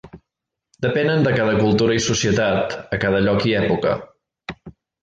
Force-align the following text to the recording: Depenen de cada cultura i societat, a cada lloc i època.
Depenen 0.85 1.27
de 1.27 1.33
cada 1.35 1.53
cultura 1.59 1.99
i 1.99 2.03
societat, 2.07 2.75
a 2.99 3.03
cada 3.07 3.25
lloc 3.29 3.49
i 3.53 3.57
època. 3.63 3.97